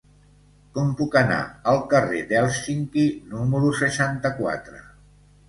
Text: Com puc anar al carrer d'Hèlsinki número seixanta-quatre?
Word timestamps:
Com 0.77 0.87
puc 1.01 1.17
anar 1.19 1.37
al 1.73 1.81
carrer 1.91 2.23
d'Hèlsinki 2.31 3.05
número 3.35 3.71
seixanta-quatre? 3.83 4.83